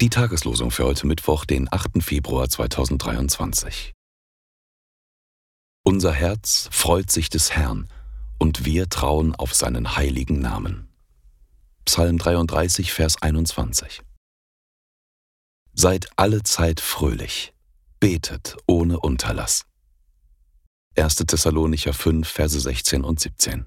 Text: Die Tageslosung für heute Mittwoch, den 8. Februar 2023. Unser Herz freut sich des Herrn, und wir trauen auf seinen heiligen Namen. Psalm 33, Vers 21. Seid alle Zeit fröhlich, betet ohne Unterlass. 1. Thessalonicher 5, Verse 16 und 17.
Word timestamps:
Die 0.00 0.08
Tageslosung 0.08 0.70
für 0.70 0.84
heute 0.84 1.06
Mittwoch, 1.06 1.44
den 1.44 1.70
8. 1.70 2.02
Februar 2.02 2.48
2023. 2.48 3.92
Unser 5.82 6.10
Herz 6.10 6.70
freut 6.72 7.10
sich 7.10 7.28
des 7.28 7.54
Herrn, 7.54 7.88
und 8.38 8.64
wir 8.64 8.88
trauen 8.88 9.34
auf 9.34 9.54
seinen 9.54 9.94
heiligen 9.96 10.40
Namen. 10.40 10.88
Psalm 11.84 12.16
33, 12.16 12.90
Vers 12.90 13.20
21. 13.20 14.00
Seid 15.74 16.08
alle 16.16 16.42
Zeit 16.42 16.80
fröhlich, 16.80 17.52
betet 18.00 18.56
ohne 18.66 19.00
Unterlass. 19.00 19.66
1. 20.96 21.16
Thessalonicher 21.16 21.92
5, 21.92 22.26
Verse 22.26 22.58
16 22.58 23.04
und 23.04 23.20
17. 23.20 23.66